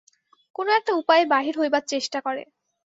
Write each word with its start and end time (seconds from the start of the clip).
কোনো 0.55 0.71
একটা 0.71 0.91
উপায়ে 0.95 1.23
বাহির 1.33 1.55
হইবার 1.59 1.83
চেষ্টা 1.87 2.19
করে। 2.21 2.43